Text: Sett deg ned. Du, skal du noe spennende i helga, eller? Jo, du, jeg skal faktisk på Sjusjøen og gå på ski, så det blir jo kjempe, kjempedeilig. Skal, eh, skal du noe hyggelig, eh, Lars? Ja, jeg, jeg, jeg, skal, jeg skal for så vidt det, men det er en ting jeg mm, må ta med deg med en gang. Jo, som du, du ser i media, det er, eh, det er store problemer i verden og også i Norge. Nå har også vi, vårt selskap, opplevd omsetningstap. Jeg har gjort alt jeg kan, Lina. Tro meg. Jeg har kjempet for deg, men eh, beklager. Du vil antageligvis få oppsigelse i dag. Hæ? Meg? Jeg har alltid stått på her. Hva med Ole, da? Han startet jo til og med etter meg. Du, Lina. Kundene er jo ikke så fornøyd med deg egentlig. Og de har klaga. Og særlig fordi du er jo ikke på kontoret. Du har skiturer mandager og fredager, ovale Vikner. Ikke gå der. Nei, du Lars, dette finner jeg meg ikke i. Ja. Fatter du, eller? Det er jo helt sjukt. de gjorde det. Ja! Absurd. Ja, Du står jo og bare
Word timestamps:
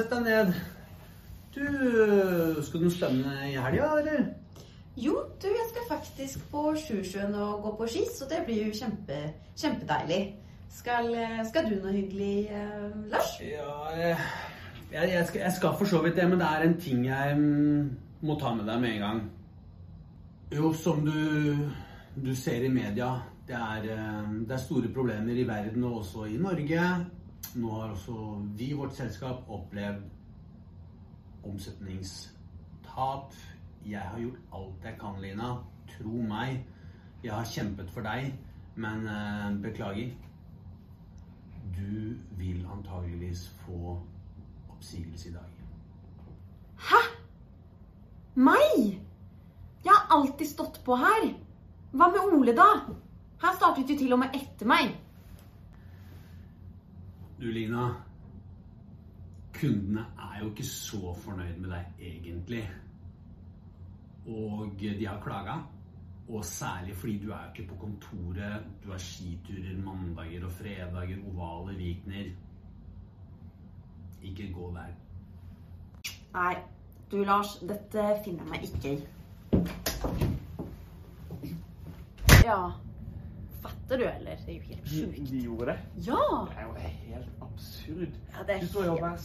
Sett 0.00 0.12
deg 0.14 0.22
ned. 0.24 0.52
Du, 1.52 1.64
skal 2.64 2.80
du 2.80 2.84
noe 2.86 2.92
spennende 2.94 3.48
i 3.50 3.56
helga, 3.60 3.88
eller? 3.98 4.22
Jo, 4.96 5.18
du, 5.42 5.48
jeg 5.52 5.66
skal 5.68 5.84
faktisk 5.90 6.46
på 6.48 6.62
Sjusjøen 6.80 7.36
og 7.36 7.58
gå 7.66 7.72
på 7.82 7.88
ski, 7.92 8.06
så 8.08 8.28
det 8.30 8.38
blir 8.46 8.70
jo 8.70 8.78
kjempe, 8.78 9.18
kjempedeilig. 9.60 10.22
Skal, 10.72 11.10
eh, 11.12 11.42
skal 11.50 11.68
du 11.68 11.76
noe 11.82 11.92
hyggelig, 11.92 12.46
eh, 12.48 12.96
Lars? 13.12 13.34
Ja, 13.44 13.74
jeg, 13.98 14.16
jeg, 14.94 15.12
jeg, 15.18 15.28
skal, 15.28 15.42
jeg 15.42 15.58
skal 15.58 15.76
for 15.82 15.92
så 15.92 16.00
vidt 16.06 16.16
det, 16.16 16.28
men 16.32 16.40
det 16.40 16.48
er 16.48 16.64
en 16.64 16.80
ting 16.80 17.04
jeg 17.10 17.36
mm, 17.36 17.86
må 18.24 18.40
ta 18.40 18.54
med 18.56 18.72
deg 18.72 18.80
med 18.80 18.94
en 18.94 19.04
gang. 19.04 19.22
Jo, 20.56 20.72
som 20.72 21.04
du, 21.04 21.66
du 22.16 22.32
ser 22.32 22.64
i 22.64 22.72
media, 22.72 23.18
det 23.50 23.60
er, 23.60 23.92
eh, 23.98 24.36
det 24.48 24.56
er 24.56 24.64
store 24.64 24.96
problemer 24.96 25.44
i 25.44 25.48
verden 25.52 25.84
og 25.90 26.06
også 26.06 26.30
i 26.32 26.40
Norge. 26.40 26.88
Nå 27.54 27.70
har 27.70 27.90
også 27.90 28.12
vi, 28.54 28.72
vårt 28.78 28.94
selskap, 28.94 29.42
opplevd 29.48 30.02
omsetningstap. 31.44 33.34
Jeg 33.86 34.00
har 34.00 34.20
gjort 34.20 34.38
alt 34.54 34.84
jeg 34.84 34.98
kan, 35.00 35.20
Lina. 35.22 35.48
Tro 35.90 36.22
meg. 36.22 36.60
Jeg 37.24 37.32
har 37.34 37.44
kjempet 37.44 37.90
for 37.90 38.06
deg, 38.06 38.30
men 38.80 39.08
eh, 39.08 39.50
beklager. 39.64 40.12
Du 41.74 42.16
vil 42.38 42.66
antageligvis 42.70 43.48
få 43.64 43.98
oppsigelse 44.70 45.28
i 45.28 45.32
dag. 45.32 45.50
Hæ? 46.90 47.02
Meg? 48.34 49.00
Jeg 49.84 49.92
har 49.92 50.06
alltid 50.16 50.46
stått 50.46 50.84
på 50.84 50.96
her. 50.96 51.32
Hva 51.90 52.12
med 52.14 52.34
Ole, 52.38 52.54
da? 52.54 52.70
Han 53.42 53.56
startet 53.56 53.90
jo 53.90 53.98
til 53.98 54.12
og 54.14 54.22
med 54.22 54.36
etter 54.38 54.68
meg. 54.70 54.94
Du, 57.40 57.46
Lina. 57.46 57.88
Kundene 59.52 60.00
er 60.00 60.40
jo 60.42 60.50
ikke 60.50 60.64
så 60.64 61.12
fornøyd 61.24 61.56
med 61.62 61.70
deg 61.72 62.02
egentlig. 62.04 62.64
Og 64.28 64.74
de 64.80 65.06
har 65.06 65.20
klaga. 65.24 65.54
Og 66.28 66.44
særlig 66.44 66.96
fordi 66.96 67.18
du 67.18 67.30
er 67.30 67.38
jo 67.46 67.52
ikke 67.54 67.72
på 67.72 67.78
kontoret. 67.80 68.66
Du 68.84 68.90
har 68.90 68.98
skiturer 68.98 69.80
mandager 69.84 70.44
og 70.44 70.52
fredager, 70.52 71.16
ovale 71.32 71.76
Vikner. 71.78 72.28
Ikke 74.22 74.52
gå 74.52 74.74
der. 74.74 74.92
Nei, 76.34 76.54
du 77.10 77.24
Lars, 77.24 77.56
dette 77.68 78.04
finner 78.24 78.44
jeg 78.44 78.50
meg 78.50 78.62
ikke 78.68 78.92
i. 78.92 78.96
Ja. 82.44 82.60
Fatter 83.62 83.96
du, 83.96 84.04
eller? 84.04 84.36
Det 84.46 84.54
er 84.54 84.54
jo 84.54 84.60
helt 84.68 84.88
sjukt. 84.88 85.30
de 85.30 85.42
gjorde 85.42 85.66
det. 85.72 85.78
Ja! 86.06 86.22
Absurd. 87.90 88.08
Ja, 88.48 88.60
Du 88.60 88.66
står 88.66 88.84
jo 88.84 88.92
og 88.92 88.98
bare 89.00 89.18